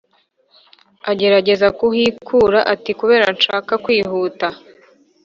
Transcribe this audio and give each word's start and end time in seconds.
agerageza 1.11 1.67
kuhikura 1.79 2.59
ati 2.73 2.91
"kubera 2.99 3.27
nshaka 3.37 3.71
kwihuta 3.83 4.47